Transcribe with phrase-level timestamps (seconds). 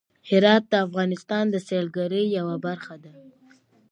[0.29, 3.13] هرات د افغانستان د سیلګرۍ یوه برخه ده.